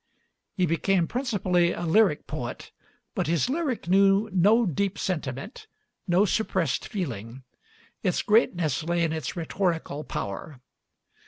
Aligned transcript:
He 0.55 0.65
became 0.65 1.05
principally 1.07 1.73
a 1.73 1.83
lyric 1.83 2.25
poet, 2.25 2.71
but 3.13 3.27
his 3.27 3.51
lyric 3.51 3.87
knew 3.87 4.31
no 4.33 4.65
deep 4.65 4.97
sentiment, 4.97 5.67
no 6.07 6.25
suppressed 6.25 6.87
feeling; 6.87 7.43
its 8.01 8.23
greatness 8.23 8.81
lay 8.83 9.03
in 9.03 9.13
its 9.13 9.35
rhetorical 9.35 10.03
power. 10.03 10.59